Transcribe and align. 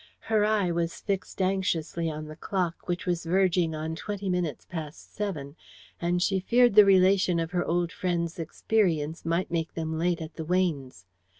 Her 0.33 0.43
eye 0.43 0.71
was 0.71 0.99
fixed 0.99 1.43
anxiously 1.43 2.09
on 2.09 2.25
the 2.25 2.35
clock, 2.35 2.87
which 2.87 3.05
was 3.05 3.23
verging 3.23 3.75
on 3.75 3.95
twenty 3.95 4.29
minutes 4.31 4.65
past 4.65 5.13
seven, 5.13 5.55
and 6.01 6.23
she 6.23 6.39
feared 6.39 6.73
the 6.73 6.85
relation 6.85 7.39
of 7.39 7.51
her 7.51 7.63
old 7.63 7.91
friend's 7.91 8.39
experience 8.39 9.23
might 9.25 9.51
make 9.51 9.75
them 9.75 9.99
late 9.99 10.19
at 10.19 10.37
the 10.37 10.43
Weynes. 10.43 11.05